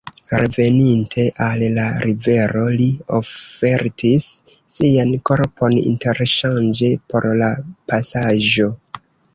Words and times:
Reveninte 0.41 1.25
al 1.47 1.65
la 1.75 1.83
rivero 2.05 2.63
li 2.79 2.87
ofertis 3.19 4.27
sian 4.79 5.15
korpon 5.33 5.79
interŝanĝe 5.93 6.93
por 7.13 7.33
la 7.45 7.55
pasaĵo. 7.93 8.71